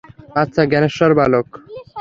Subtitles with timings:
[0.35, 1.47] আচ্ছা, জ্ঞানেশ্বর বালক।